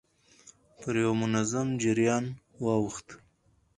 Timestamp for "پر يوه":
0.79-1.15